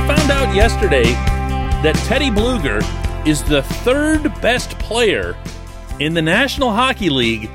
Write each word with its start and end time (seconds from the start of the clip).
I 0.00 0.16
found 0.16 0.30
out 0.30 0.54
yesterday 0.54 1.12
that 1.82 1.94
Teddy 2.06 2.30
Blueger 2.30 2.80
is 3.26 3.44
the 3.44 3.62
third 3.62 4.22
best 4.40 4.70
player 4.78 5.36
in 5.98 6.14
the 6.14 6.22
National 6.22 6.70
Hockey 6.70 7.10
League 7.10 7.50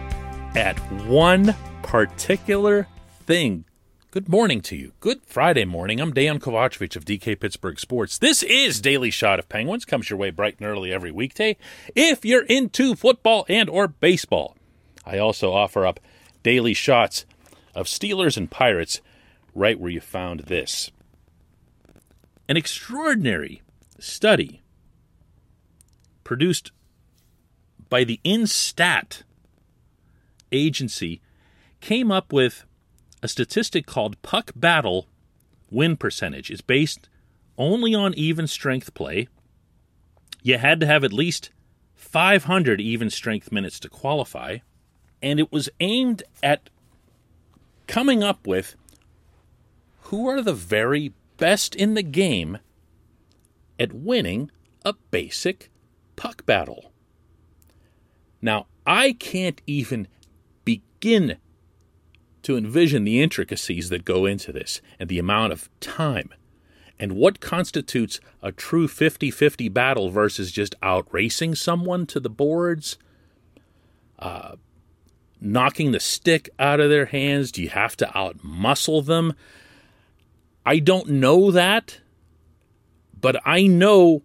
at 0.54 0.78
one 1.08 1.56
particular 1.82 2.88
thing. 3.26 3.66
Good 4.12 4.30
morning 4.30 4.62
to 4.62 4.76
you. 4.76 4.92
Good 5.00 5.24
Friday 5.26 5.66
morning. 5.66 6.00
I'm 6.00 6.14
Dan 6.14 6.40
Kovacevic 6.40 6.96
of 6.96 7.04
DK 7.04 7.40
Pittsburgh 7.40 7.80
Sports. 7.80 8.20
This 8.20 8.44
is 8.44 8.80
Daily 8.80 9.10
Shot 9.10 9.40
of 9.40 9.50
Penguins. 9.50 9.84
Comes 9.84 10.12
your 10.12 10.20
way 10.20 10.30
bright 10.30 10.58
and 10.60 10.70
early 10.70 10.94
every 10.94 11.12
weekday. 11.12 11.58
If 11.96 12.24
you're 12.24 12.46
into 12.46 12.94
football 12.94 13.48
and 13.50 13.72
or 13.72 13.88
baseball, 13.88 14.56
I 15.04 15.18
also 15.18 15.52
offer 15.52 15.84
up 15.84 16.00
daily 16.44 16.76
shots 16.76 17.26
of 17.74 17.88
Steelers 17.88 18.38
and 18.38 18.52
Pirates 18.52 19.02
right 19.56 19.80
where 19.80 19.90
you 19.90 20.00
found 20.00 20.42
this. 20.42 20.92
An 22.48 22.58
extraordinary 22.58 23.62
study 24.00 24.62
produced 26.24 26.72
by 27.90 28.04
the 28.04 28.20
Instat 28.24 29.24
agency 30.52 31.22
came 31.82 32.12
up 32.12 32.32
with 32.32 32.66
a 33.24 33.28
statistic 33.28 33.86
called 33.86 34.22
puck 34.22 34.52
battle 34.56 35.08
win 35.72 35.98
percentage. 35.98 36.52
It's 36.52 36.62
based 36.62 37.10
only 37.58 37.96
on 37.96 38.14
even 38.14 38.48
strength 38.48 38.94
play. 38.94 39.28
You 40.44 40.58
had 40.58 40.80
to 40.82 40.86
have 40.86 41.04
at 41.04 41.14
least 41.14 41.50
500 41.96 42.80
even 42.80 43.10
strength 43.10 43.52
minutes 43.52 43.80
to 43.80 43.90
qualify, 43.90 44.60
and 45.22 45.40
it 45.40 45.52
was 45.52 45.70
aimed 45.80 46.24
at 46.44 46.70
coming 47.88 48.22
up 48.22 48.46
with 48.46 48.76
who 50.04 50.28
are 50.28 50.42
the 50.42 50.54
very 50.54 51.14
best 51.38 51.76
in 51.76 51.94
the 51.94 52.04
game 52.04 52.60
at 53.80 53.94
winning 53.94 54.52
a 54.84 54.94
basic 55.12 55.70
puck 56.16 56.46
battle. 56.46 56.92
Now, 58.42 58.68
I 58.86 59.14
can't 59.14 59.62
even 59.66 60.08
begin 60.64 61.38
to 62.44 62.58
envision 62.58 63.04
the 63.04 63.22
intricacies 63.22 63.90
that 63.90 64.06
go 64.06 64.26
into 64.26 64.52
this 64.52 64.82
and 65.00 65.10
the 65.10 65.20
amount 65.20 65.52
of 65.52 65.70
time 65.80 66.34
and 67.00 67.14
what 67.14 67.40
constitutes 67.40 68.20
a 68.42 68.52
true 68.52 68.88
50 68.88 69.32
50 69.32 69.70
battle 69.70 70.10
versus 70.10 70.52
just 70.52 70.76
outracing 70.82 71.56
someone 71.56 72.06
to 72.06 72.20
the 72.20 72.30
boards, 72.30 72.98
uh, 74.20 74.56
knocking 75.42 75.92
the 75.92 76.00
stick 76.00 76.50
out 76.60 76.80
of 76.80 76.90
their 76.90 77.08
hands. 77.08 77.52
Do 77.52 77.62
you 77.62 77.70
have 77.70 77.98
to 77.98 78.06
outmuscle 78.08 79.06
them? 79.06 79.34
I 80.66 80.80
don't 80.80 81.10
know 81.10 81.52
that, 81.52 82.00
but 83.20 83.40
I 83.46 83.68
know 83.68 84.24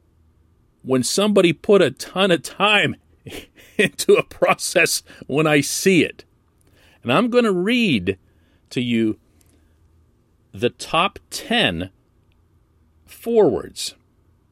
when 0.83 1.02
somebody 1.02 1.52
put 1.52 1.83
a 1.83 1.91
ton 1.91 2.30
of 2.30 2.42
time 2.42 2.96
into 3.77 4.14
a 4.14 4.22
process 4.22 5.02
when 5.27 5.46
I 5.46 5.61
see 5.61 6.02
it. 6.02 6.24
And 7.02 7.12
I'm 7.12 7.28
going 7.28 7.44
to 7.44 7.52
read 7.52 8.18
to 8.70 8.80
you 8.80 9.18
the 10.52 10.70
top 10.70 11.18
10 11.30 11.91
forwards. 13.05 13.94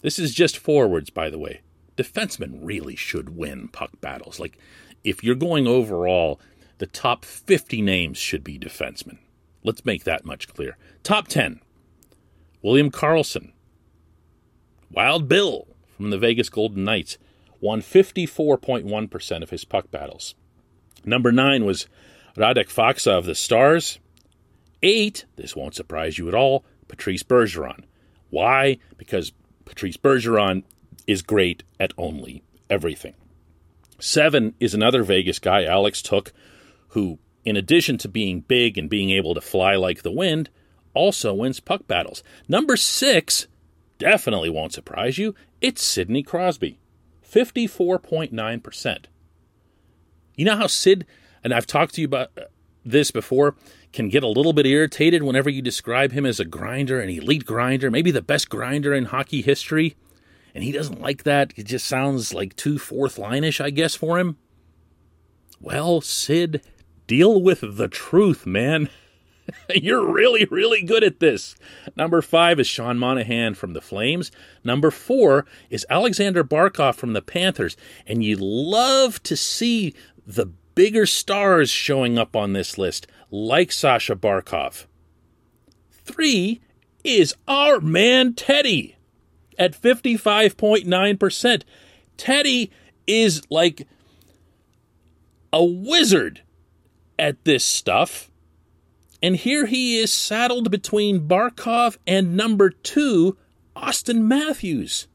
This 0.02 0.18
is 0.18 0.34
just 0.34 0.58
forwards, 0.58 1.10
by 1.10 1.30
the 1.30 1.38
way. 1.38 1.60
Defensemen 1.96 2.60
really 2.62 2.96
should 2.96 3.36
win 3.36 3.68
puck 3.68 3.90
battles. 4.00 4.38
Like, 4.38 4.58
if 5.02 5.24
you're 5.24 5.34
going 5.34 5.66
overall, 5.66 6.40
the 6.78 6.86
top 6.86 7.24
50 7.24 7.82
names 7.82 8.18
should 8.18 8.44
be 8.44 8.58
defensemen. 8.58 9.18
Let's 9.64 9.84
make 9.84 10.04
that 10.04 10.24
much 10.24 10.48
clear. 10.48 10.76
Top 11.02 11.28
10 11.28 11.60
William 12.62 12.90
Karlsson, 12.90 13.52
Wild 14.90 15.28
Bill 15.28 15.68
from 15.96 16.10
the 16.10 16.18
Vegas 16.18 16.48
Golden 16.48 16.84
Knights 16.84 17.18
won 17.60 17.80
54.1% 17.80 19.42
of 19.42 19.50
his 19.50 19.64
puck 19.64 19.90
battles. 19.90 20.34
Number 21.04 21.32
9 21.32 21.64
was 21.64 21.86
Radek 22.36 22.72
Faksa 22.72 23.18
of 23.18 23.26
the 23.26 23.34
Stars. 23.34 23.98
Eight, 24.82 25.24
this 25.36 25.56
won't 25.56 25.74
surprise 25.74 26.18
you 26.18 26.28
at 26.28 26.34
all, 26.34 26.64
Patrice 26.86 27.22
Bergeron. 27.22 27.84
Why? 28.30 28.78
Because 28.96 29.32
Patrice 29.64 29.96
Bergeron 29.96 30.62
is 31.06 31.22
great 31.22 31.62
at 31.80 31.92
only 31.98 32.42
everything. 32.70 33.14
Seven 33.98 34.54
is 34.60 34.74
another 34.74 35.02
Vegas 35.02 35.38
guy, 35.38 35.64
Alex 35.64 36.02
Tuch, 36.02 36.32
who, 36.88 37.18
in 37.44 37.56
addition 37.56 37.98
to 37.98 38.08
being 38.08 38.40
big 38.40 38.78
and 38.78 38.88
being 38.88 39.10
able 39.10 39.34
to 39.34 39.40
fly 39.40 39.74
like 39.74 40.02
the 40.02 40.12
wind, 40.12 40.48
also 40.98 41.32
wins 41.32 41.60
puck 41.60 41.86
battles. 41.86 42.22
Number 42.48 42.76
six 42.76 43.46
definitely 43.98 44.50
won't 44.50 44.72
surprise 44.72 45.16
you. 45.18 45.34
It's 45.60 45.82
Sidney 45.82 46.22
Crosby, 46.22 46.78
54.9%. 47.24 49.04
You 50.34 50.44
know 50.44 50.56
how 50.56 50.66
Sid 50.66 51.06
and 51.42 51.52
I've 51.52 51.66
talked 51.66 51.94
to 51.94 52.00
you 52.00 52.06
about 52.06 52.30
uh, 52.36 52.42
this 52.84 53.10
before, 53.10 53.54
can 53.92 54.08
get 54.08 54.22
a 54.22 54.28
little 54.28 54.52
bit 54.52 54.66
irritated 54.66 55.22
whenever 55.22 55.50
you 55.50 55.62
describe 55.62 56.12
him 56.12 56.26
as 56.26 56.40
a 56.40 56.44
grinder, 56.44 57.00
an 57.00 57.08
elite 57.08 57.44
grinder, 57.44 57.90
maybe 57.90 58.10
the 58.10 58.22
best 58.22 58.48
grinder 58.48 58.94
in 58.94 59.06
hockey 59.06 59.42
history. 59.42 59.96
And 60.54 60.64
he 60.64 60.72
doesn't 60.72 61.00
like 61.00 61.24
that. 61.24 61.52
It 61.56 61.64
just 61.64 61.86
sounds 61.86 62.34
like 62.34 62.56
too 62.56 62.78
fourth 62.78 63.16
lineish, 63.16 63.62
I 63.62 63.70
guess, 63.70 63.94
for 63.94 64.18
him. 64.18 64.36
Well, 65.60 66.00
Sid, 66.00 66.62
deal 67.06 67.40
with 67.40 67.62
the 67.62 67.88
truth, 67.88 68.46
man. 68.46 68.88
You're 69.74 70.06
really, 70.06 70.44
really 70.46 70.82
good 70.82 71.04
at 71.04 71.20
this. 71.20 71.54
Number 71.96 72.22
five 72.22 72.60
is 72.60 72.66
Sean 72.66 72.98
Monahan 72.98 73.54
from 73.54 73.72
the 73.72 73.80
Flames. 73.80 74.30
Number 74.64 74.90
four 74.90 75.46
is 75.70 75.86
Alexander 75.88 76.44
Barkov 76.44 76.94
from 76.94 77.12
the 77.12 77.22
Panthers. 77.22 77.76
And 78.06 78.24
you 78.24 78.36
love 78.36 79.22
to 79.24 79.36
see 79.36 79.94
the 80.26 80.46
bigger 80.74 81.06
stars 81.06 81.70
showing 81.70 82.18
up 82.18 82.36
on 82.36 82.52
this 82.52 82.78
list, 82.78 83.06
like 83.30 83.72
Sasha 83.72 84.14
Barkov. 84.14 84.86
Three 85.90 86.60
is 87.04 87.34
our 87.46 87.80
man 87.80 88.34
Teddy 88.34 88.96
at 89.58 89.72
55.9%. 89.80 91.62
Teddy 92.16 92.70
is 93.06 93.42
like 93.50 93.86
a 95.52 95.64
wizard 95.64 96.42
at 97.18 97.44
this 97.44 97.64
stuff. 97.64 98.30
And 99.22 99.36
here 99.36 99.66
he 99.66 99.98
is 99.98 100.12
saddled 100.12 100.70
between 100.70 101.26
Barkov 101.26 101.96
and 102.06 102.36
number 102.36 102.70
two, 102.70 103.36
Auston 103.76 104.22
Matthews. 104.22 105.08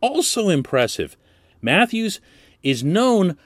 Also 0.00 0.48
impressive. 0.48 1.16
Matthews 1.60 2.20
is 2.62 2.84
known 2.84 3.36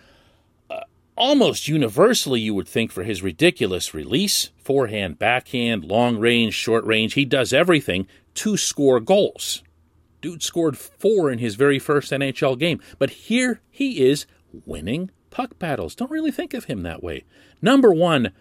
uh, 0.70 0.80
almost 1.16 1.68
universally, 1.68 2.40
you 2.40 2.54
would 2.54 2.68
think, 2.68 2.90
for 2.90 3.02
his 3.02 3.22
ridiculous 3.22 3.94
release 3.94 4.50
forehand, 4.62 5.18
backhand, 5.18 5.84
long 5.84 6.18
range, 6.18 6.54
short 6.54 6.84
range. 6.84 7.14
He 7.14 7.24
does 7.24 7.52
everything 7.52 8.06
to 8.34 8.56
score 8.56 9.00
goals. 9.00 9.62
Dude 10.20 10.42
scored 10.42 10.76
four 10.76 11.30
in 11.30 11.38
his 11.38 11.54
very 11.54 11.78
first 11.78 12.12
NHL 12.12 12.58
game. 12.58 12.80
But 12.98 13.10
here 13.10 13.60
he 13.70 14.06
is 14.06 14.26
winning 14.64 15.10
puck 15.30 15.58
battles. 15.58 15.94
Don't 15.94 16.10
really 16.10 16.30
think 16.30 16.54
of 16.54 16.64
him 16.64 16.82
that 16.82 17.02
way. 17.02 17.24
Number 17.60 17.92
one 17.92 18.32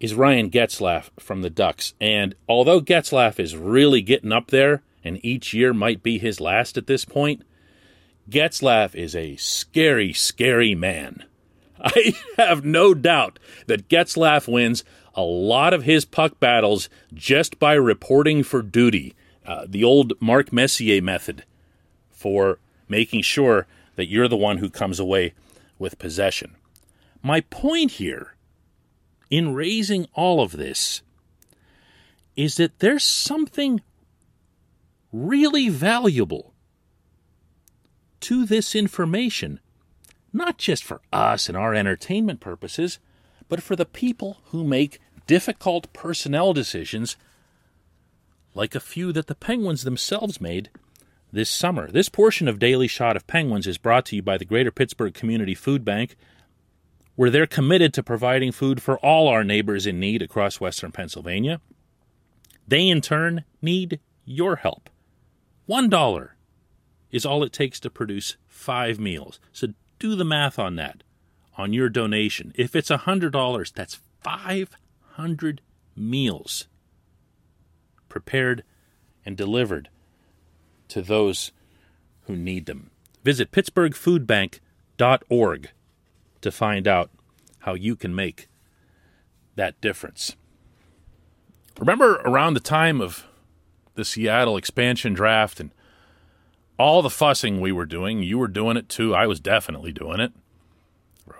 is 0.00 0.14
Ryan 0.14 0.50
Getzlaf 0.50 1.10
from 1.20 1.42
the 1.42 1.50
Ducks. 1.50 1.92
And 2.00 2.34
although 2.48 2.80
Getzlaf 2.80 3.38
is 3.38 3.56
really 3.56 4.00
getting 4.00 4.32
up 4.32 4.48
there, 4.48 4.82
and 5.04 5.22
each 5.24 5.52
year 5.52 5.74
might 5.74 6.02
be 6.02 6.18
his 6.18 6.40
last 6.40 6.78
at 6.78 6.86
this 6.86 7.04
point, 7.04 7.42
Getzlaf 8.28 8.94
is 8.94 9.14
a 9.14 9.36
scary, 9.36 10.12
scary 10.14 10.74
man. 10.74 11.24
I 11.80 12.14
have 12.36 12.64
no 12.64 12.94
doubt 12.94 13.38
that 13.66 13.88
Getzlaf 13.88 14.48
wins 14.50 14.84
a 15.14 15.22
lot 15.22 15.74
of 15.74 15.82
his 15.82 16.04
puck 16.04 16.40
battles 16.40 16.88
just 17.12 17.58
by 17.58 17.74
reporting 17.74 18.42
for 18.42 18.62
duty. 18.62 19.14
Uh, 19.44 19.66
the 19.68 19.84
old 19.84 20.12
Mark 20.20 20.52
Messier 20.52 21.02
method 21.02 21.44
for 22.10 22.58
making 22.88 23.22
sure 23.22 23.66
that 23.96 24.08
you're 24.08 24.28
the 24.28 24.36
one 24.36 24.58
who 24.58 24.70
comes 24.70 25.00
away 25.00 25.34
with 25.78 25.98
possession. 25.98 26.56
My 27.22 27.40
point 27.40 27.92
here 27.92 28.34
in 29.30 29.54
raising 29.54 30.06
all 30.12 30.42
of 30.42 30.52
this 30.52 31.02
is 32.36 32.56
that 32.56 32.80
there's 32.80 33.04
something 33.04 33.80
really 35.12 35.68
valuable 35.68 36.52
to 38.20 38.44
this 38.44 38.74
information 38.74 39.60
not 40.32 40.58
just 40.58 40.84
for 40.84 41.00
us 41.12 41.48
and 41.48 41.56
our 41.56 41.74
entertainment 41.74 42.40
purposes, 42.40 42.98
but 43.48 43.62
for 43.62 43.76
the 43.76 43.86
people 43.86 44.38
who 44.46 44.64
make 44.64 45.00
difficult 45.26 45.92
personnel 45.92 46.52
decisions, 46.52 47.16
like 48.54 48.74
a 48.74 48.80
few 48.80 49.12
that 49.12 49.26
the 49.26 49.34
Penguins 49.34 49.82
themselves 49.82 50.40
made 50.40 50.70
this 51.32 51.50
summer. 51.50 51.90
This 51.90 52.08
portion 52.08 52.48
of 52.48 52.58
Daily 52.58 52.88
Shot 52.88 53.16
of 53.16 53.26
Penguins 53.26 53.66
is 53.66 53.78
brought 53.78 54.06
to 54.06 54.16
you 54.16 54.22
by 54.22 54.38
the 54.38 54.44
Greater 54.44 54.70
Pittsburgh 54.70 55.14
Community 55.14 55.54
Food 55.54 55.84
Bank, 55.84 56.16
where 57.16 57.30
they're 57.30 57.46
committed 57.46 57.92
to 57.94 58.02
providing 58.02 58.52
food 58.52 58.82
for 58.82 58.98
all 58.98 59.28
our 59.28 59.44
neighbors 59.44 59.86
in 59.86 60.00
need 60.00 60.22
across 60.22 60.60
western 60.60 60.92
Pennsylvania. 60.92 61.60
They, 62.66 62.88
in 62.88 63.00
turn, 63.00 63.44
need 63.60 64.00
your 64.24 64.56
help. 64.56 64.88
$1 65.68 66.28
is 67.10 67.26
all 67.26 67.42
it 67.42 67.52
takes 67.52 67.80
to 67.80 67.90
produce 67.90 68.36
five 68.46 68.98
meals. 68.98 69.40
So 69.52 69.68
do 69.98 70.14
the 70.14 70.24
math 70.24 70.58
on 70.58 70.76
that, 70.76 71.02
on 71.56 71.72
your 71.72 71.88
donation. 71.88 72.52
If 72.54 72.76
it's 72.76 72.90
$100, 72.90 73.72
that's 73.72 73.98
500 74.22 75.60
meals 75.96 76.68
prepared 78.08 78.62
and 79.24 79.36
delivered 79.36 79.88
to 80.88 81.02
those 81.02 81.52
who 82.22 82.36
need 82.36 82.66
them. 82.66 82.90
Visit 83.22 83.52
pittsburghfoodbank.org 83.52 85.70
to 86.40 86.50
find 86.50 86.86
out 86.88 87.10
how 87.60 87.74
you 87.74 87.96
can 87.96 88.14
make 88.14 88.48
that 89.56 89.80
difference. 89.80 90.36
Remember 91.78 92.16
around 92.24 92.54
the 92.54 92.60
time 92.60 93.00
of 93.00 93.26
the 93.94 94.04
Seattle 94.04 94.56
expansion 94.56 95.12
draft 95.12 95.60
and 95.60 95.70
all 96.78 97.02
the 97.02 97.10
fussing 97.10 97.60
we 97.60 97.72
were 97.72 97.86
doing, 97.86 98.22
you 98.22 98.38
were 98.38 98.48
doing 98.48 98.76
it 98.76 98.88
too. 98.88 99.14
I 99.14 99.26
was 99.26 99.40
definitely 99.40 99.92
doing 99.92 100.20
it. 100.20 100.32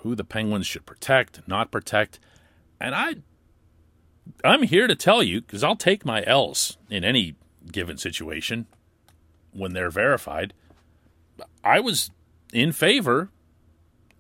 Who 0.03 0.15
the 0.15 0.25
Penguins 0.25 0.67
should 0.67 0.87
protect 0.87 1.47
not 1.49 1.71
protect. 1.71 2.19
And 2.81 2.95
I 2.95 3.17
I'm 4.45 4.63
here 4.63 4.87
to 4.87 4.95
tell 4.95 5.23
you 5.23 5.41
cuz 5.43 5.65
I'll 5.65 5.77
take 5.77 6.05
my 6.05 6.23
L's 6.25 6.77
in 6.89 7.05
any 7.05 7.37
given 7.73 7.97
situation 7.97 8.67
when 9.53 9.73
they're 9.73 9.91
verified. 9.91 10.55
I 11.65 11.81
was 11.81 12.11
in 12.53 12.73
favor 12.73 13.31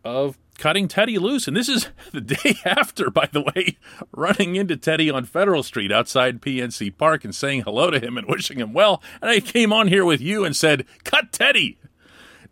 of 0.05 0.39
cutting 0.61 0.87
Teddy 0.87 1.19
loose. 1.19 1.49
And 1.49 1.57
this 1.57 1.69
is 1.69 1.89
the 2.13 2.21
day 2.21 2.55
after, 2.65 3.11
by 3.11 3.29
the 3.33 3.41
way, 3.41 3.79
running 4.13 4.55
into 4.55 4.77
Teddy 4.77 5.11
on 5.11 5.25
Federal 5.25 5.65
Street 5.65 5.91
outside 5.91 6.41
PNC 6.41 6.97
Park 6.97 7.25
and 7.25 7.35
saying 7.35 7.63
hello 7.63 7.91
to 7.91 7.99
him 7.99 8.17
and 8.17 8.29
wishing 8.29 8.61
him 8.61 8.73
well. 8.73 9.03
And 9.21 9.31
I 9.31 9.41
came 9.41 9.73
on 9.73 9.89
here 9.89 10.05
with 10.05 10.21
you 10.21 10.45
and 10.45 10.55
said, 10.55 10.87
Cut 11.03 11.33
Teddy. 11.33 11.79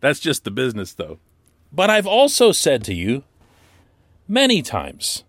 That's 0.01 0.21
just 0.21 0.43
the 0.43 0.51
business, 0.51 0.93
though. 0.93 1.19
But 1.71 1.91
I've 1.91 2.07
also 2.07 2.51
said 2.51 2.83
to 2.85 2.95
you 2.95 3.25
many 4.27 4.63
times 4.63 5.25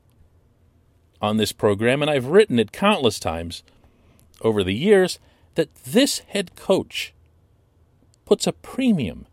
on 1.21 1.37
this 1.37 1.51
program, 1.51 2.01
and 2.01 2.09
I've 2.09 2.27
written 2.27 2.59
it 2.59 2.71
countless 2.71 3.19
times 3.19 3.61
over 4.41 4.63
the 4.63 4.73
years, 4.73 5.19
that 5.55 5.75
this 5.83 6.19
head 6.19 6.55
coach 6.55 7.13
puts 8.25 8.47
a 8.47 8.53
premium 8.53 9.27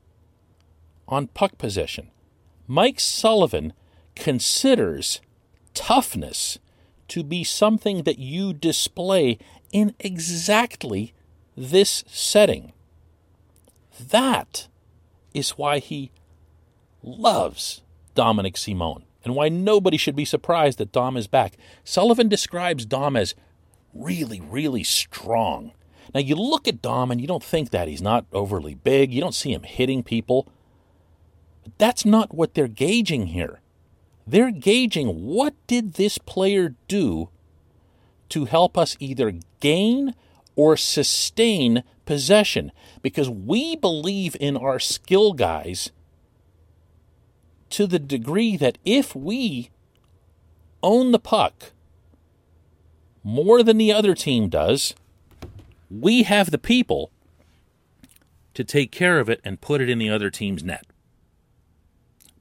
on 1.07 1.29
puck 1.29 1.59
possession. 1.59 2.11
Mike 2.67 3.01
Sullivan 3.01 3.73
considers 4.15 5.21
toughness 5.75 6.59
to 7.09 7.23
be 7.23 7.45
something 7.45 8.03
that 8.03 8.19
you 8.19 8.53
display 8.53 9.39
in 9.73 9.95
exactly 10.01 11.15
this 11.57 12.05
setting. 12.09 12.73
That 14.11 14.69
is 15.33 15.51
why 15.51 15.79
he 15.79 16.11
loves 17.03 17.83
Dominik 18.15 18.57
Simon 18.57 19.05
and 19.25 19.35
why 19.35 19.49
nobody 19.49 19.97
should 19.97 20.17
be 20.17 20.25
surprised 20.25 20.79
that 20.79 20.93
Dom 20.93 21.17
is 21.17 21.27
back. 21.27 21.57
Sullivan 21.85 22.29
describes 22.29 22.85
Dom 22.87 23.17
as 23.17 23.35
really, 23.95 24.41
really 24.41 24.83
strong. 24.83 25.73
Now, 26.15 26.21
you 26.21 26.37
look 26.37 26.69
at 26.69 26.83
Dom 26.83 27.11
and 27.11 27.21
you 27.21 27.27
don't 27.27 27.43
think 27.43 27.71
that. 27.71 27.89
He's 27.89 28.03
not 28.03 28.27
overly 28.33 28.75
big. 28.75 29.13
You 29.13 29.21
don't 29.21 29.35
see 29.35 29.53
him 29.53 29.65
hitting 29.65 30.03
people. 30.03 30.49
But 31.67 31.79
that's 31.79 32.05
not 32.05 32.33
what 32.33 32.55
they're 32.55 32.69
gauging 32.69 33.27
here. 33.27 33.59
They're 34.25 34.53
gauging 34.53 35.27
what 35.27 35.55
did 35.67 35.95
this 35.95 36.17
player 36.17 36.77
do 36.87 37.29
to 38.29 38.45
help 38.45 38.79
us 38.79 38.97
either 39.01 39.33
gain 39.59 40.15
or 40.55 40.77
sustain 40.77 41.83
possession 42.05 42.71
because 43.03 43.29
we 43.29 43.75
believe 43.75 44.37
in 44.39 44.57
our 44.57 44.79
skill 44.79 45.33
guys 45.33 45.91
to 47.71 47.89
the 47.89 47.99
degree 47.99 48.57
that 48.57 48.79
if 48.85 49.17
we 49.17 49.71
own 50.85 51.11
the 51.11 51.19
puck 51.19 51.73
more 53.25 53.65
than 53.65 53.77
the 53.77 53.93
other 53.93 54.15
team 54.15 54.49
does, 54.49 54.95
we 55.91 56.23
have 56.23 56.53
the 56.53 56.59
people 56.59 57.11
to 58.55 58.63
take 58.63 58.93
care 58.93 59.19
of 59.19 59.29
it 59.29 59.41
and 59.43 59.61
put 59.61 59.81
it 59.81 59.91
in 59.91 59.99
the 59.99 60.09
other 60.09 60.31
team's 60.31 60.63
net. 60.63 60.87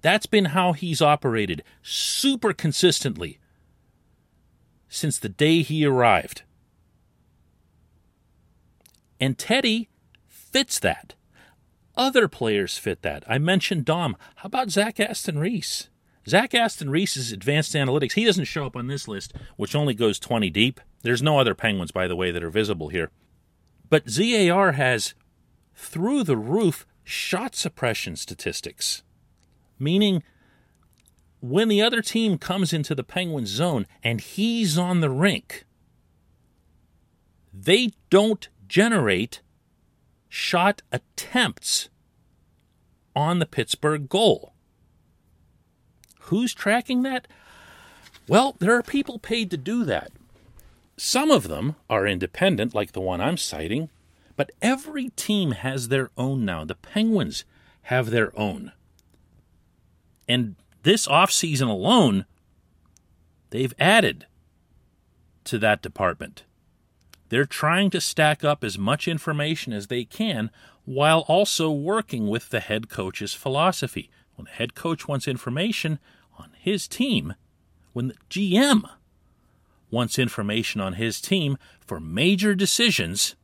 That's 0.01 0.25
been 0.25 0.45
how 0.45 0.73
he's 0.73 1.01
operated 1.01 1.63
super 1.81 2.53
consistently 2.53 3.39
since 4.87 5.17
the 5.17 5.29
day 5.29 5.61
he 5.61 5.85
arrived. 5.85 6.43
And 9.19 9.37
Teddy 9.37 9.89
fits 10.27 10.79
that. 10.79 11.15
Other 11.97 12.27
players 12.27 12.77
fit 12.77 13.01
that. 13.01 13.23
I 13.27 13.37
mentioned 13.37 13.85
Dom. 13.85 14.17
How 14.37 14.47
about 14.47 14.69
Zach 14.69 14.99
Aston 14.99 15.39
Reese? 15.39 15.89
Zach 16.27 16.53
Aston 16.53 16.89
Reese's 16.89 17.31
advanced 17.31 17.73
analytics, 17.73 18.13
he 18.13 18.25
doesn't 18.25 18.45
show 18.45 18.65
up 18.65 18.75
on 18.75 18.87
this 18.87 19.07
list, 19.07 19.33
which 19.57 19.75
only 19.75 19.93
goes 19.93 20.19
20 20.19 20.49
deep. 20.49 20.81
There's 21.03 21.21
no 21.21 21.39
other 21.39 21.53
Penguins, 21.53 21.91
by 21.91 22.07
the 22.07 22.15
way, 22.15 22.31
that 22.31 22.43
are 22.43 22.49
visible 22.49 22.89
here. 22.89 23.11
But 23.89 24.09
ZAR 24.09 24.71
has 24.73 25.13
through 25.75 26.23
the 26.23 26.37
roof 26.37 26.87
shot 27.03 27.55
suppression 27.55 28.15
statistics 28.15 29.03
meaning 29.79 30.23
when 31.41 31.67
the 31.67 31.81
other 31.81 32.01
team 32.01 32.37
comes 32.37 32.73
into 32.73 32.95
the 32.95 33.03
Penguins 33.03 33.49
zone 33.49 33.85
and 34.03 34.21
he's 34.21 34.77
on 34.77 35.01
the 35.01 35.09
rink, 35.09 35.65
they 37.53 37.91
don't 38.09 38.49
generate 38.67 39.41
shot 40.27 40.81
attempts 40.91 41.89
on 43.15 43.39
the 43.39 43.45
Pittsburgh 43.45 44.09
goal. 44.09 44.53
Who's 46.21 46.53
tracking 46.53 47.03
that? 47.03 47.27
Well, 48.27 48.55
there 48.59 48.75
are 48.75 48.83
people 48.83 49.19
paid 49.19 49.51
to 49.51 49.57
do 49.57 49.85
that. 49.85 50.11
Some 50.97 51.29
of 51.29 51.47
them 51.47 51.75
are 51.89 52.07
independent, 52.07 52.73
like 52.73 52.93
the 52.93 53.01
one 53.01 53.21
I'm 53.21 53.37
citing, 53.37 53.89
but 54.35 54.51
every 54.61 55.09
team 55.09 55.51
has 55.51 55.89
their 55.89 56.09
own 56.17 56.43
now. 56.43 56.65
The 56.65 56.75
Penguins 56.75 57.45
have 57.83 58.09
their 58.09 58.37
own. 58.39 58.71
And 60.27 60.55
this 60.83 61.07
offseason 61.07 61.69
alone, 61.69 62.25
they've 63.49 63.73
added 63.79 64.25
to 65.45 65.57
that 65.59 65.81
department. 65.81 66.43
They're 67.29 67.45
trying 67.45 67.89
to 67.91 68.01
stack 68.01 68.43
up 68.43 68.63
as 68.63 68.77
much 68.77 69.07
information 69.07 69.73
as 69.73 69.87
they 69.87 70.05
can 70.05 70.51
while 70.85 71.21
also 71.21 71.71
working 71.71 72.27
with 72.27 72.49
the 72.49 72.59
head 72.59 72.89
coach's 72.89 73.33
philosophy. 73.33 74.09
When 74.35 74.45
the 74.45 74.51
head 74.51 74.75
coach 74.75 75.07
wants 75.07 75.27
information 75.27 75.99
on 76.37 76.51
his 76.59 76.87
team, 76.87 77.33
when 77.93 78.09
the 78.09 78.15
GM 78.29 78.83
wants 79.89 80.19
information 80.19 80.81
on 80.81 80.93
his 80.93 81.21
team 81.21 81.57
for 81.79 81.99
major 81.99 82.53
decisions, 82.53 83.35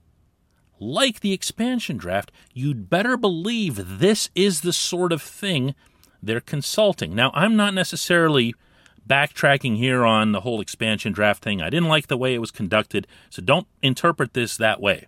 like 0.79 1.22
the 1.22 1.32
expansion 1.34 1.98
draft, 1.98 2.32
you'd 2.53 2.89
better 2.89 3.15
believe 3.15 4.00
this 4.00 4.29
is 4.36 4.62
the 4.62 4.74
sort 4.74 5.12
of 5.12 5.22
thing 5.22 5.75
they're 6.22 6.42
consulting. 6.42 7.16
Now, 7.16 7.32
I'm 7.34 7.56
not 7.56 7.74
necessarily 7.74 8.54
backtracking 9.08 9.78
here 9.78 10.06
on 10.06 10.32
the 10.32 10.42
whole 10.42 10.62
expansion 10.62 11.12
draft 11.12 11.44
thing. 11.44 11.62
I 11.62 11.70
didn't 11.70 11.90
like 11.90 12.08
the 12.08 12.18
way 12.18 12.34
it 12.34 12.40
was 12.40 12.51
conducted, 12.51 13.08
so 13.30 13.42
don't 13.42 13.68
interpret 13.82 14.34
this 14.34 14.58
that 14.58 14.80
way. 14.80 15.08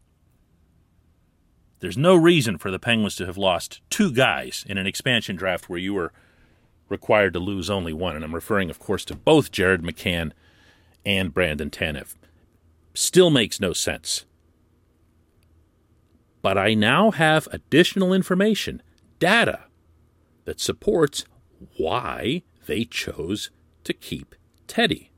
There's 1.79 1.97
no 1.97 2.15
reason 2.15 2.57
for 2.57 2.71
the 2.71 2.79
Penguins 2.79 3.15
to 3.17 3.25
have 3.25 3.37
lost 3.37 3.81
two 3.89 4.11
guys 4.11 4.65
in 4.67 4.77
an 4.77 4.87
expansion 4.87 5.35
draft 5.35 5.69
where 5.69 5.79
you 5.79 5.93
were 5.93 6.13
required 6.89 7.33
to 7.33 7.39
lose 7.39 7.69
only 7.69 7.93
one. 7.93 8.15
And 8.15 8.23
I'm 8.23 8.35
referring, 8.35 8.69
of 8.69 8.79
course, 8.79 9.03
to 9.05 9.15
both 9.15 9.51
Jared 9.51 9.81
McCann 9.81 10.31
and 11.05 11.33
Brandon 11.33 11.69
Tanev. 11.69 12.15
Still 12.93 13.29
makes 13.29 13.59
no 13.59 13.73
sense. 13.73 14.25
But 16.41 16.57
I 16.57 16.73
now 16.73 17.11
have 17.11 17.47
additional 17.51 18.13
information, 18.13 18.81
data, 19.19 19.61
that 20.45 20.59
supports 20.59 21.25
why 21.77 22.43
they 22.65 22.85
chose 22.85 23.49
to 23.83 23.93
keep 23.93 24.35
Teddy. 24.67 25.11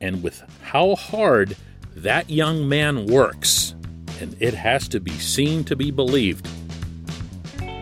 And 0.00 0.22
with 0.22 0.42
how 0.62 0.94
hard 0.96 1.56
that 1.94 2.30
young 2.30 2.68
man 2.68 3.06
works, 3.06 3.74
and 4.20 4.36
it 4.40 4.54
has 4.54 4.88
to 4.88 5.00
be 5.00 5.12
seen 5.12 5.64
to 5.64 5.76
be 5.76 5.90
believed, 5.90 6.48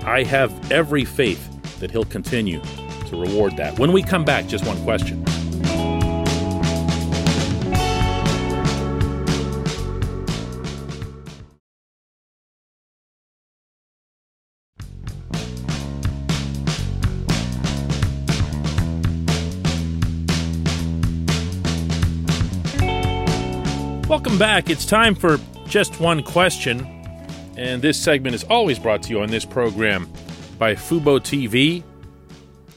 I 0.04 0.24
have 0.24 0.72
every 0.72 1.04
faith 1.04 1.46
that 1.80 1.90
he'll 1.90 2.04
continue 2.04 2.60
to 3.08 3.20
reward 3.20 3.56
that. 3.56 3.78
When 3.78 3.92
we 3.92 4.02
come 4.02 4.24
back, 4.24 4.46
just 4.46 4.66
one 4.66 4.82
question. 4.84 5.24
Welcome 24.10 24.38
back. 24.38 24.68
It's 24.68 24.84
time 24.84 25.14
for 25.14 25.38
just 25.68 26.00
one 26.00 26.24
question. 26.24 26.80
And 27.56 27.80
this 27.80 27.96
segment 27.96 28.34
is 28.34 28.42
always 28.42 28.76
brought 28.76 29.04
to 29.04 29.10
you 29.10 29.22
on 29.22 29.28
this 29.30 29.44
program 29.44 30.12
by 30.58 30.74
Fubo 30.74 31.20
TV. 31.20 31.84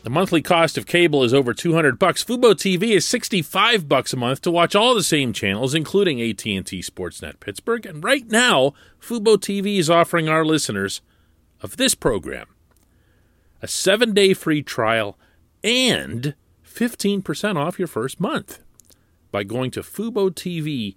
The 0.03 0.11
monthly 0.11 0.43
cost 0.43 0.77
of 0.77 0.85
cable 0.85 1.23
is 1.23 1.33
over 1.33 1.51
200 1.51 1.97
bucks. 1.97 2.23
Fubo 2.23 2.53
TV 2.53 2.91
is 2.91 3.07
65 3.07 3.89
bucks 3.89 4.13
a 4.13 4.15
month 4.15 4.41
to 4.41 4.51
watch 4.51 4.75
all 4.75 4.93
the 4.93 5.01
same 5.01 5.33
channels 5.33 5.73
including 5.73 6.21
AT&T 6.21 6.61
Sportsnet 6.61 7.39
Pittsburgh. 7.39 7.87
And 7.87 8.03
right 8.03 8.29
now, 8.29 8.75
Fubo 9.01 9.35
TV 9.35 9.79
is 9.79 9.89
offering 9.89 10.29
our 10.29 10.45
listeners 10.45 11.01
of 11.63 11.77
this 11.77 11.95
program 11.95 12.45
a 13.59 13.65
7-day 13.65 14.35
free 14.35 14.61
trial 14.61 15.17
and 15.63 16.35
15% 16.63 17.55
off 17.55 17.79
your 17.79 17.87
first 17.87 18.19
month 18.19 18.59
by 19.31 19.43
going 19.43 19.71
to 19.71 19.81
fubotv.com 19.81 20.93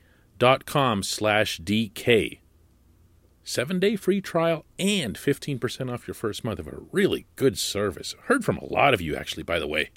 slash 1.02 1.60
DK. 1.60 2.38
Seven 3.44 3.78
day 3.78 3.94
free 3.94 4.20
trial 4.20 4.64
and 4.78 5.14
15% 5.14 5.92
off 5.92 6.08
your 6.08 6.14
first 6.14 6.42
month 6.42 6.58
of 6.58 6.66
a 6.66 6.78
really 6.90 7.26
good 7.36 7.56
service. 7.56 8.14
Heard 8.24 8.44
from 8.44 8.58
a 8.58 8.64
lot 8.64 8.92
of 8.92 9.00
you, 9.00 9.14
actually, 9.14 9.44
by 9.44 9.60
the 9.60 9.68
way, 9.68 9.90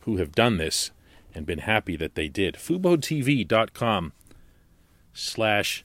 who 0.00 0.16
have 0.16 0.32
done 0.32 0.56
this 0.56 0.90
and 1.34 1.44
been 1.44 1.58
happy 1.58 1.94
that 1.96 2.14
they 2.14 2.28
did. 2.28 2.54
FuboTV.com 2.54 4.12
slash 5.12 5.84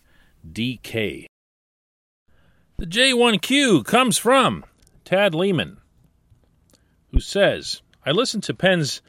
DK. 0.50 1.26
The 2.78 2.86
J1Q 2.86 3.86
comes 3.86 4.18
from 4.18 4.66
Tad 5.06 5.36
Lehman, 5.36 5.78
who 7.12 7.20
says, 7.20 7.82
I 8.06 8.12
listen 8.12 8.42
to 8.42 8.54
Penn's 8.54 9.02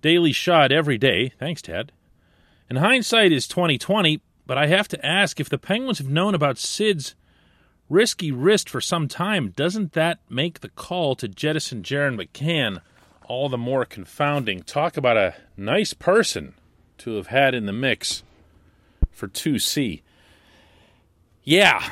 daily 0.00 0.32
shot 0.32 0.72
every 0.72 0.96
day. 0.96 1.32
Thanks, 1.38 1.60
Tad. 1.60 1.92
And 2.72 2.78
hindsight 2.78 3.32
is 3.32 3.46
2020, 3.48 4.22
but 4.46 4.56
I 4.56 4.66
have 4.66 4.88
to 4.88 5.06
ask 5.06 5.38
if 5.38 5.50
the 5.50 5.58
Penguins 5.58 5.98
have 5.98 6.08
known 6.08 6.34
about 6.34 6.56
Sid's 6.56 7.14
risky 7.90 8.32
wrist 8.32 8.70
for 8.70 8.80
some 8.80 9.08
time, 9.08 9.50
doesn't 9.50 9.92
that 9.92 10.20
make 10.30 10.60
the 10.60 10.70
call 10.70 11.14
to 11.16 11.28
jettison 11.28 11.82
Jared 11.82 12.18
McCann 12.18 12.80
all 13.24 13.50
the 13.50 13.58
more 13.58 13.84
confounding? 13.84 14.62
Talk 14.62 14.96
about 14.96 15.18
a 15.18 15.34
nice 15.54 15.92
person 15.92 16.54
to 16.96 17.16
have 17.16 17.26
had 17.26 17.54
in 17.54 17.66
the 17.66 17.74
mix 17.74 18.22
for 19.10 19.28
2C. 19.28 20.00
Yeah. 21.44 21.86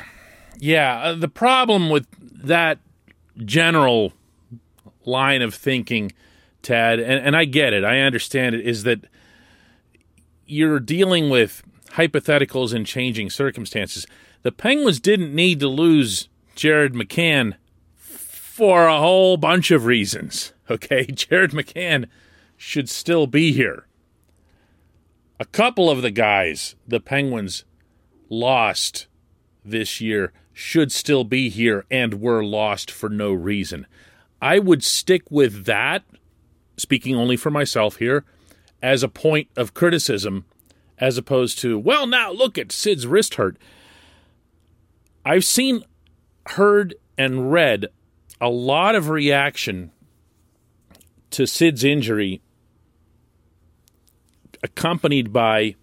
Yeah. 0.57 0.99
Uh, 0.99 1.13
the 1.13 1.27
problem 1.27 1.91
with 1.91 2.07
that 2.43 2.79
general 3.37 4.13
line 5.05 5.43
of 5.43 5.53
thinking, 5.53 6.11
Tad, 6.63 6.99
and, 6.99 7.23
and 7.23 7.35
I 7.37 7.45
get 7.45 7.71
it, 7.71 7.83
I 7.83 7.99
understand 7.99 8.55
it, 8.55 8.65
is 8.65 8.81
that 8.81 9.05
you're 10.45 10.79
dealing 10.79 11.29
with 11.29 11.63
hypotheticals 11.91 12.73
and 12.73 12.85
changing 12.85 13.29
circumstances. 13.29 14.07
The 14.43 14.51
Penguins 14.51 14.99
didn't 14.99 15.35
need 15.35 15.59
to 15.59 15.67
lose 15.67 16.29
Jared 16.55 16.93
McCann 16.93 17.55
for 17.95 18.87
a 18.87 18.99
whole 18.99 19.37
bunch 19.37 19.71
of 19.71 19.85
reasons. 19.85 20.53
Okay, 20.69 21.05
Jared 21.11 21.51
McCann 21.51 22.05
should 22.55 22.87
still 22.87 23.27
be 23.27 23.51
here. 23.51 23.87
A 25.37 25.43
couple 25.43 25.89
of 25.89 26.01
the 26.01 26.11
guys 26.11 26.75
the 26.87 27.01
Penguins 27.01 27.65
lost 28.29 29.07
this 29.65 29.99
year 29.99 30.31
should 30.53 30.91
still 30.91 31.25
be 31.25 31.49
here 31.49 31.85
and 31.91 32.21
were 32.21 32.41
lost 32.41 32.89
for 32.89 33.09
no 33.09 33.33
reason. 33.33 33.85
I 34.41 34.59
would 34.59 34.83
stick 34.83 35.23
with 35.29 35.65
that, 35.65 36.03
speaking 36.77 37.17
only 37.17 37.35
for 37.35 37.51
myself 37.51 37.97
here, 37.97 38.23
as 38.81 39.03
a 39.03 39.09
point 39.09 39.47
of 39.55 39.73
criticism 39.73 40.45
as 40.97 41.17
opposed 41.17 41.59
to, 41.59 41.77
well, 41.77 42.05
now 42.05 42.31
look 42.31 42.57
at 42.57 42.71
Sid's 42.71 43.07
wrist 43.07 43.35
hurt. 43.35 43.57
I've 45.25 45.45
seen, 45.45 45.83
heard, 46.47 46.95
and 47.17 47.51
read 47.51 47.87
a 48.39 48.49
lot 48.49 48.95
of 48.95 49.09
reaction 49.09 49.91
to 51.31 51.45
Sid's 51.45 51.83
injury 51.83 52.41
accompanied 54.63 55.33
by 55.33 55.75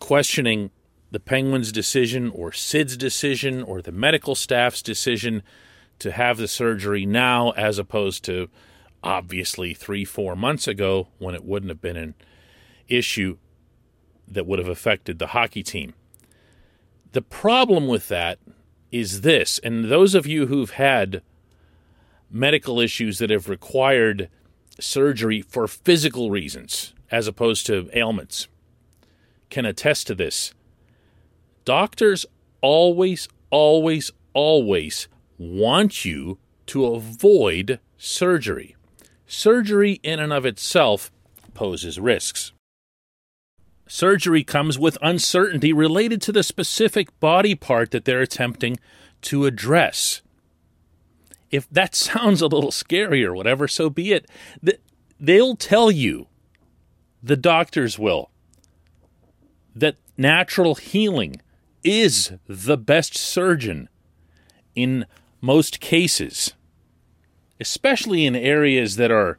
questioning 0.00 0.70
the 1.10 1.20
Penguins' 1.20 1.70
decision 1.70 2.30
or 2.30 2.52
Sid's 2.52 2.96
decision 2.96 3.62
or 3.62 3.80
the 3.80 3.92
medical 3.92 4.34
staff's 4.34 4.82
decision 4.82 5.42
to 6.00 6.10
have 6.10 6.38
the 6.38 6.48
surgery 6.48 7.06
now 7.06 7.50
as 7.52 7.78
opposed 7.78 8.24
to 8.24 8.48
obviously 9.04 9.74
three, 9.74 10.04
four 10.04 10.34
months 10.34 10.66
ago 10.66 11.08
when 11.18 11.34
it 11.34 11.44
wouldn't 11.44 11.70
have 11.70 11.80
been 11.80 11.96
an 11.96 12.14
issue 12.88 13.36
that 14.26 14.46
would 14.46 14.58
have 14.58 14.68
affected 14.68 15.18
the 15.18 15.28
hockey 15.28 15.62
team. 15.62 15.94
The 17.12 17.22
problem 17.22 17.86
with 17.86 18.08
that 18.08 18.38
is 18.90 19.20
this, 19.20 19.60
and 19.62 19.84
those 19.84 20.14
of 20.14 20.26
you 20.26 20.46
who've 20.46 20.70
had 20.70 21.22
medical 22.30 22.80
issues 22.80 23.18
that 23.18 23.30
have 23.30 23.48
required 23.48 24.28
surgery 24.80 25.42
for 25.42 25.68
physical 25.68 26.30
reasons 26.30 26.94
as 27.10 27.28
opposed 27.28 27.66
to 27.66 27.88
ailments 27.92 28.48
can 29.50 29.64
attest 29.64 30.06
to 30.08 30.14
this. 30.14 30.52
Doctors 31.64 32.26
always, 32.60 33.28
always, 33.50 34.10
always 34.32 35.08
want 35.38 36.04
you 36.04 36.38
to 36.66 36.86
avoid 36.86 37.78
surgery. 37.96 38.74
Surgery, 39.26 40.00
in 40.02 40.20
and 40.20 40.32
of 40.32 40.44
itself, 40.44 41.10
poses 41.54 41.98
risks. 41.98 42.52
Surgery 43.86 44.42
comes 44.42 44.78
with 44.78 44.98
uncertainty 45.02 45.72
related 45.72 46.20
to 46.22 46.32
the 46.32 46.42
specific 46.42 47.18
body 47.20 47.54
part 47.54 47.90
that 47.90 48.04
they're 48.04 48.22
attempting 48.22 48.78
to 49.22 49.46
address. 49.46 50.22
If 51.50 51.68
that 51.70 51.94
sounds 51.94 52.40
a 52.40 52.46
little 52.46 52.72
scary 52.72 53.24
or 53.24 53.34
whatever, 53.34 53.68
so 53.68 53.90
be 53.90 54.12
it. 54.12 54.28
They'll 55.20 55.56
tell 55.56 55.90
you, 55.90 56.26
the 57.22 57.36
doctors 57.36 57.98
will, 57.98 58.30
that 59.74 59.96
natural 60.16 60.74
healing 60.74 61.40
is 61.82 62.32
the 62.46 62.76
best 62.76 63.16
surgeon 63.16 63.88
in 64.74 65.06
most 65.40 65.80
cases, 65.80 66.54
especially 67.64 68.26
in 68.26 68.36
areas 68.36 68.96
that 68.96 69.10
are 69.10 69.38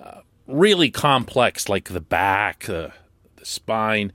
uh, 0.00 0.20
really 0.46 0.92
complex, 0.92 1.68
like 1.68 1.88
the 1.88 2.00
back, 2.00 2.68
uh, 2.68 2.90
the 3.34 3.44
spine, 3.44 4.12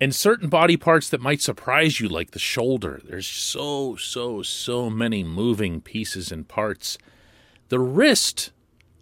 and 0.00 0.14
certain 0.14 0.48
body 0.48 0.76
parts 0.76 1.10
that 1.10 1.20
might 1.20 1.42
surprise 1.42 1.98
you, 1.98 2.08
like 2.08 2.30
the 2.30 2.38
shoulder. 2.38 3.00
There's 3.04 3.26
so, 3.26 3.96
so, 3.96 4.42
so 4.42 4.88
many 4.88 5.24
moving 5.24 5.80
pieces 5.80 6.30
and 6.30 6.46
parts. 6.46 6.96
The 7.70 7.80
wrist 7.80 8.52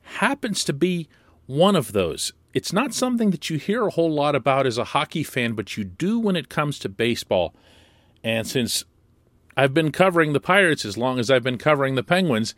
happens 0.02 0.64
to 0.64 0.72
be 0.72 1.06
one 1.44 1.76
of 1.76 1.92
those. 1.92 2.32
It's 2.54 2.72
not 2.72 2.94
something 2.94 3.32
that 3.32 3.50
you 3.50 3.58
hear 3.58 3.86
a 3.86 3.90
whole 3.90 4.10
lot 4.10 4.34
about 4.34 4.66
as 4.66 4.78
a 4.78 4.84
hockey 4.96 5.22
fan, 5.22 5.52
but 5.52 5.76
you 5.76 5.84
do 5.84 6.18
when 6.18 6.36
it 6.36 6.48
comes 6.48 6.78
to 6.78 6.88
baseball. 6.88 7.54
And 8.24 8.46
since 8.46 8.84
I've 9.58 9.74
been 9.74 9.92
covering 9.92 10.32
the 10.32 10.40
Pirates 10.40 10.86
as 10.86 10.96
long 10.96 11.18
as 11.18 11.30
I've 11.30 11.44
been 11.44 11.58
covering 11.58 11.96
the 11.96 12.02
Penguins, 12.02 12.54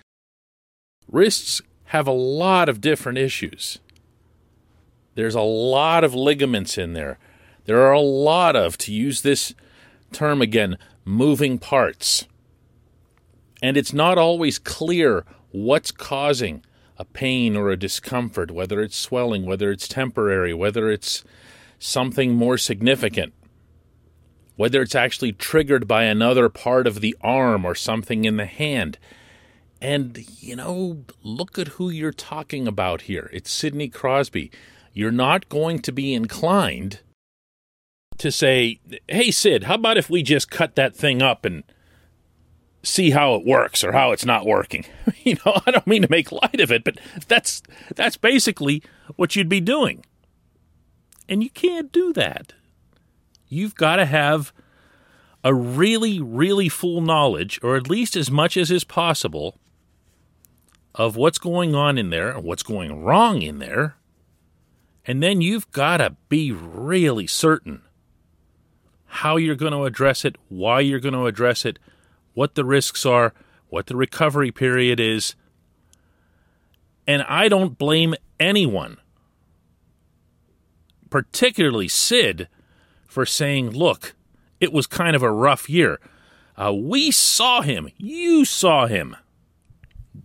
wrists 1.10 1.60
have 1.86 2.06
a 2.06 2.12
lot 2.12 2.68
of 2.68 2.80
different 2.80 3.18
issues. 3.18 3.78
There's 5.14 5.34
a 5.34 5.40
lot 5.40 6.04
of 6.04 6.14
ligaments 6.14 6.78
in 6.78 6.92
there. 6.92 7.18
There 7.64 7.82
are 7.82 7.92
a 7.92 8.00
lot 8.00 8.56
of, 8.56 8.78
to 8.78 8.92
use 8.92 9.22
this 9.22 9.54
term 10.12 10.40
again, 10.40 10.78
moving 11.04 11.58
parts. 11.58 12.26
And 13.62 13.76
it's 13.76 13.92
not 13.92 14.18
always 14.18 14.58
clear 14.58 15.24
what's 15.50 15.90
causing 15.90 16.64
a 16.96 17.04
pain 17.04 17.56
or 17.56 17.70
a 17.70 17.76
discomfort, 17.76 18.50
whether 18.50 18.80
it's 18.80 18.96
swelling, 18.96 19.46
whether 19.46 19.70
it's 19.70 19.88
temporary, 19.88 20.54
whether 20.54 20.90
it's 20.90 21.24
something 21.78 22.34
more 22.34 22.58
significant, 22.58 23.32
whether 24.56 24.82
it's 24.82 24.94
actually 24.94 25.32
triggered 25.32 25.88
by 25.88 26.04
another 26.04 26.48
part 26.48 26.86
of 26.86 27.00
the 27.00 27.16
arm 27.22 27.64
or 27.64 27.74
something 27.74 28.24
in 28.24 28.36
the 28.36 28.46
hand. 28.46 28.98
And, 29.82 30.24
you 30.40 30.56
know, 30.56 31.04
look 31.22 31.58
at 31.58 31.68
who 31.68 31.88
you're 31.88 32.12
talking 32.12 32.68
about 32.68 33.02
here. 33.02 33.30
It's 33.32 33.50
Sidney 33.50 33.88
Crosby 33.88 34.50
you're 34.92 35.10
not 35.10 35.48
going 35.48 35.80
to 35.80 35.92
be 35.92 36.14
inclined 36.14 37.00
to 38.18 38.30
say, 38.30 38.80
hey, 39.08 39.30
Sid, 39.30 39.64
how 39.64 39.74
about 39.74 39.96
if 39.96 40.10
we 40.10 40.22
just 40.22 40.50
cut 40.50 40.74
that 40.76 40.94
thing 40.94 41.22
up 41.22 41.44
and 41.44 41.64
see 42.82 43.10
how 43.10 43.34
it 43.34 43.46
works 43.46 43.84
or 43.84 43.92
how 43.92 44.12
it's 44.12 44.24
not 44.24 44.44
working? 44.44 44.84
you 45.22 45.36
know, 45.46 45.60
I 45.66 45.70
don't 45.70 45.86
mean 45.86 46.02
to 46.02 46.10
make 46.10 46.32
light 46.32 46.60
of 46.60 46.70
it, 46.70 46.84
but 46.84 46.98
that's, 47.28 47.62
that's 47.94 48.16
basically 48.16 48.82
what 49.16 49.36
you'd 49.36 49.48
be 49.48 49.60
doing. 49.60 50.04
And 51.28 51.42
you 51.42 51.50
can't 51.50 51.92
do 51.92 52.12
that. 52.14 52.52
You've 53.48 53.74
got 53.74 53.96
to 53.96 54.06
have 54.06 54.52
a 55.42 55.54
really, 55.54 56.20
really 56.20 56.68
full 56.68 57.00
knowledge, 57.00 57.58
or 57.62 57.76
at 57.76 57.88
least 57.88 58.16
as 58.16 58.30
much 58.30 58.56
as 58.56 58.70
is 58.70 58.84
possible, 58.84 59.56
of 60.94 61.16
what's 61.16 61.38
going 61.38 61.74
on 61.74 61.98
in 61.98 62.10
there 62.10 62.30
and 62.30 62.44
what's 62.44 62.62
going 62.62 63.02
wrong 63.02 63.42
in 63.42 63.58
there 63.58 63.96
and 65.06 65.22
then 65.22 65.40
you've 65.40 65.70
got 65.72 65.96
to 65.96 66.16
be 66.28 66.52
really 66.52 67.26
certain 67.26 67.82
how 69.06 69.36
you're 69.36 69.56
going 69.56 69.72
to 69.72 69.84
address 69.84 70.24
it, 70.24 70.36
why 70.48 70.80
you're 70.80 71.00
going 71.00 71.14
to 71.14 71.26
address 71.26 71.64
it, 71.64 71.78
what 72.34 72.54
the 72.54 72.64
risks 72.64 73.04
are, 73.04 73.34
what 73.68 73.86
the 73.86 73.96
recovery 73.96 74.52
period 74.52 75.00
is. 75.00 75.34
And 77.06 77.22
I 77.22 77.48
don't 77.48 77.76
blame 77.76 78.14
anyone, 78.38 78.98
particularly 81.08 81.88
Sid, 81.88 82.48
for 83.08 83.26
saying, 83.26 83.70
look, 83.70 84.14
it 84.60 84.72
was 84.72 84.86
kind 84.86 85.16
of 85.16 85.24
a 85.24 85.32
rough 85.32 85.68
year. 85.68 85.98
Uh, 86.56 86.72
we 86.72 87.10
saw 87.10 87.62
him, 87.62 87.88
you 87.96 88.44
saw 88.44 88.86
him, 88.86 89.16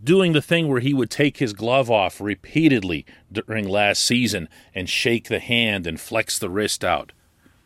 doing 0.06 0.34
the 0.34 0.42
thing 0.42 0.68
where 0.68 0.80
he 0.80 0.94
would 0.94 1.10
take 1.10 1.38
his 1.38 1.54
glove 1.54 1.92
off 1.92 2.22
repeatedly 2.22 3.06
during 3.32 3.68
last 3.68 4.06
season 4.06 4.48
and 4.74 4.90
shake 4.90 5.28
the 5.28 5.40
hand 5.40 5.86
and 5.86 6.00
flex 6.00 6.40
the 6.40 6.50
wrist 6.50 6.86
out. 6.86 7.12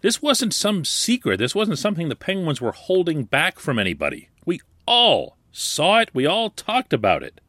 This 0.01 0.21
wasn't 0.21 0.53
some 0.53 0.85
secret. 0.85 1.37
This 1.37 1.53
wasn't 1.53 1.77
something 1.77 2.07
the 2.09 2.15
Penguins 2.15 2.61
were 2.61 2.71
holding 2.71 3.23
back 3.23 3.59
from 3.59 3.77
anybody. 3.77 4.29
We 4.45 4.61
all 4.87 5.37
saw 5.51 5.99
it. 5.99 6.09
We 6.13 6.25
all 6.25 6.49
talked 6.49 6.93
about 6.93 7.21
it. 7.21 7.41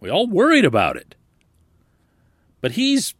We 0.00 0.10
all 0.10 0.26
worried 0.26 0.64
about 0.64 0.96
it. 0.96 1.14
But 2.60 2.72
he's 2.72 3.14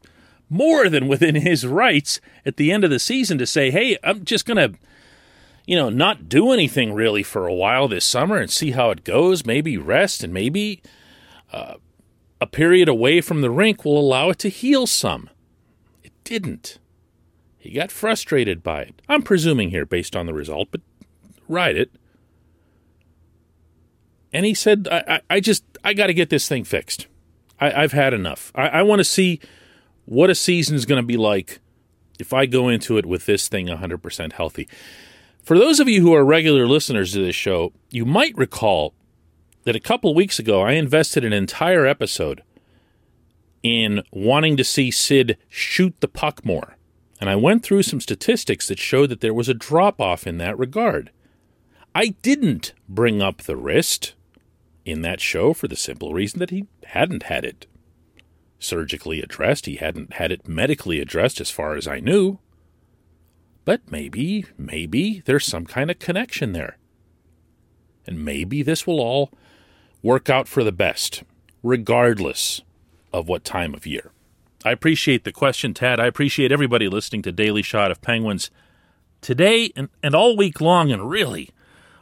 more 0.48 0.88
than 0.88 1.08
within 1.08 1.34
his 1.34 1.66
rights 1.66 2.20
at 2.46 2.56
the 2.56 2.72
end 2.72 2.84
of 2.84 2.90
the 2.90 2.98
season 2.98 3.36
to 3.38 3.46
say, 3.46 3.70
hey, 3.70 3.98
I'm 4.02 4.24
just 4.24 4.46
going 4.46 4.56
to, 4.56 4.78
you 5.66 5.76
know, 5.76 5.88
not 5.88 6.28
do 6.28 6.52
anything 6.52 6.92
really 6.92 7.22
for 7.22 7.46
a 7.46 7.54
while 7.54 7.88
this 7.88 8.04
summer 8.04 8.36
and 8.36 8.50
see 8.50 8.72
how 8.72 8.90
it 8.90 9.04
goes. 9.04 9.46
Maybe 9.46 9.76
rest 9.78 10.22
and 10.22 10.32
maybe 10.32 10.82
uh, 11.52 11.74
a 12.40 12.46
period 12.46 12.88
away 12.88 13.20
from 13.20 13.40
the 13.40 13.50
rink 13.50 13.84
will 13.84 13.98
allow 13.98 14.30
it 14.30 14.38
to 14.40 14.48
heal 14.48 14.86
some. 14.86 15.30
It 16.02 16.12
didn't. 16.24 16.78
He 17.58 17.70
got 17.70 17.90
frustrated 17.90 18.62
by 18.62 18.82
it. 18.82 19.02
I'm 19.08 19.22
presuming 19.22 19.70
here 19.70 19.86
based 19.86 20.14
on 20.14 20.26
the 20.26 20.34
result, 20.34 20.68
but 20.70 20.82
write 21.48 21.78
it. 21.78 21.90
And 24.34 24.44
he 24.44 24.52
said, 24.52 24.86
I, 24.90 25.04
I, 25.08 25.20
I 25.30 25.40
just, 25.40 25.64
I 25.82 25.94
got 25.94 26.08
to 26.08 26.14
get 26.14 26.28
this 26.28 26.46
thing 26.46 26.64
fixed. 26.64 27.06
I, 27.58 27.70
have 27.70 27.92
had 27.92 28.12
enough. 28.12 28.52
I, 28.54 28.68
I 28.68 28.82
want 28.82 29.00
to 29.00 29.04
see 29.04 29.40
what 30.04 30.28
a 30.28 30.34
season 30.34 30.76
is 30.76 30.84
going 30.84 31.00
to 31.00 31.06
be 31.06 31.16
like 31.16 31.60
if 32.18 32.34
I 32.34 32.44
go 32.44 32.68
into 32.68 32.98
it 32.98 33.06
with 33.06 33.24
this 33.24 33.48
thing 33.48 33.68
100% 33.68 34.32
healthy. 34.32 34.68
For 35.44 35.58
those 35.58 35.78
of 35.78 35.90
you 35.90 36.00
who 36.00 36.14
are 36.14 36.24
regular 36.24 36.66
listeners 36.66 37.12
to 37.12 37.22
this 37.22 37.36
show, 37.36 37.74
you 37.90 38.06
might 38.06 38.34
recall 38.34 38.94
that 39.64 39.76
a 39.76 39.80
couple 39.80 40.14
weeks 40.14 40.38
ago 40.38 40.62
I 40.62 40.72
invested 40.72 41.22
an 41.22 41.34
entire 41.34 41.86
episode 41.86 42.42
in 43.62 44.02
wanting 44.10 44.56
to 44.56 44.64
see 44.64 44.90
Sid 44.90 45.36
shoot 45.50 45.94
the 46.00 46.08
puck 46.08 46.46
more. 46.46 46.78
And 47.20 47.28
I 47.28 47.36
went 47.36 47.62
through 47.62 47.82
some 47.82 48.00
statistics 48.00 48.68
that 48.68 48.78
showed 48.78 49.10
that 49.10 49.20
there 49.20 49.34
was 49.34 49.50
a 49.50 49.54
drop 49.54 50.00
off 50.00 50.26
in 50.26 50.38
that 50.38 50.58
regard. 50.58 51.10
I 51.94 52.14
didn't 52.22 52.72
bring 52.88 53.20
up 53.20 53.42
the 53.42 53.56
wrist 53.56 54.14
in 54.86 55.02
that 55.02 55.20
show 55.20 55.52
for 55.52 55.68
the 55.68 55.76
simple 55.76 56.14
reason 56.14 56.38
that 56.38 56.50
he 56.50 56.68
hadn't 56.86 57.24
had 57.24 57.44
it 57.44 57.66
surgically 58.58 59.20
addressed. 59.20 59.66
He 59.66 59.76
hadn't 59.76 60.14
had 60.14 60.32
it 60.32 60.48
medically 60.48 61.00
addressed 61.00 61.38
as 61.38 61.50
far 61.50 61.76
as 61.76 61.86
I 61.86 62.00
knew. 62.00 62.38
But 63.64 63.90
maybe, 63.90 64.46
maybe 64.58 65.22
there's 65.24 65.46
some 65.46 65.64
kind 65.64 65.90
of 65.90 65.98
connection 65.98 66.52
there. 66.52 66.76
And 68.06 68.24
maybe 68.24 68.62
this 68.62 68.86
will 68.86 69.00
all 69.00 69.30
work 70.02 70.28
out 70.28 70.46
for 70.46 70.62
the 70.62 70.72
best, 70.72 71.22
regardless 71.62 72.60
of 73.12 73.28
what 73.28 73.44
time 73.44 73.74
of 73.74 73.86
year. 73.86 74.10
I 74.64 74.70
appreciate 74.70 75.24
the 75.24 75.32
question, 75.32 75.72
Tad. 75.72 76.00
I 76.00 76.06
appreciate 76.06 76.52
everybody 76.52 76.88
listening 76.88 77.22
to 77.22 77.32
Daily 77.32 77.62
Shot 77.62 77.90
of 77.90 78.02
Penguins 78.02 78.50
today 79.20 79.72
and, 79.74 79.88
and 80.02 80.14
all 80.14 80.36
week 80.36 80.60
long, 80.60 80.92
and 80.92 81.08
really 81.08 81.50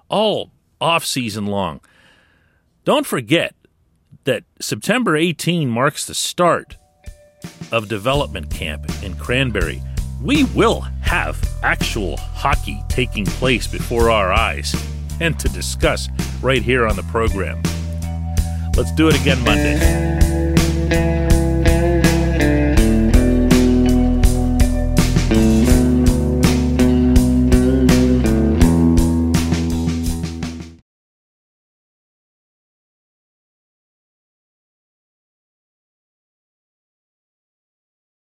all 0.09 0.51
off 0.81 1.05
season 1.05 1.47
long. 1.47 1.81
Don't 2.85 3.07
forget, 3.07 3.55
that 4.25 4.45
September 4.61 5.17
18 5.17 5.69
marks 5.69 6.07
the 6.07 6.15
start 6.15 6.77
of 7.71 7.89
development 7.89 8.51
camp 8.51 8.87
in 9.03 9.17
Cranberry. 9.17 9.83
We 10.23 10.45
will 10.55 10.83
have 11.01 11.37
actual 11.65 12.17
hockey 12.17 12.81
taking 12.89 13.25
place 13.25 13.67
before 13.67 14.09
our 14.09 14.33
eyes 14.33 14.73
and 15.21 15.37
to 15.41 15.49
discuss 15.49 16.09
right 16.41 16.63
here 16.63 16.87
on 16.87 16.95
the 16.95 17.03
program. 17.05 17.61
Let's 18.77 18.93
do 18.93 19.09
it 19.09 19.21
again 19.21 19.43
Monday. 19.45 20.32